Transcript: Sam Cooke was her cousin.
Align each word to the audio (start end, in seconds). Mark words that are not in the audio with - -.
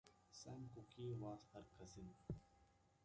Sam 0.31 0.67
Cooke 0.73 1.19
was 1.21 1.45
her 1.53 1.63
cousin. 1.77 2.09